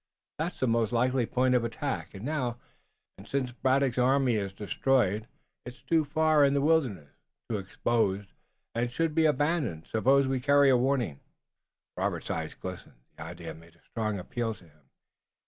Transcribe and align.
That's 0.39 0.59
the 0.59 0.67
most 0.67 0.91
likely 0.91 1.27
point 1.27 1.53
of 1.53 1.63
attack, 1.63 2.15
and 2.15 2.25
now, 2.25 2.57
since 3.23 3.51
Braddock's 3.51 3.99
army 3.99 4.33
is 4.33 4.51
destroyed 4.51 5.27
it's 5.63 5.83
too 5.83 6.05
far 6.05 6.43
in 6.43 6.55
the 6.55 6.61
wilderness, 6.61 7.13
too 7.51 7.59
exposed, 7.59 8.33
and 8.73 8.89
should 8.89 9.13
be 9.13 9.27
abandoned. 9.27 9.85
Suppose 9.85 10.25
we 10.25 10.39
carry 10.39 10.71
a 10.71 10.75
warning!" 10.75 11.19
Robert's 11.95 12.31
eyes 12.31 12.55
glistened. 12.55 12.97
The 13.17 13.25
idea 13.25 13.53
made 13.53 13.75
a 13.75 13.85
strong 13.91 14.17
appeal 14.17 14.55
to 14.55 14.63
him. 14.69 14.89